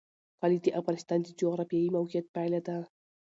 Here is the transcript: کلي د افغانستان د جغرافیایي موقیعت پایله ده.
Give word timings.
کلي 0.39 0.57
د 0.63 0.67
افغانستان 0.79 1.19
د 1.23 1.27
جغرافیایي 1.39 1.89
موقیعت 1.97 2.25
پایله 2.35 2.59
ده. 2.67 2.77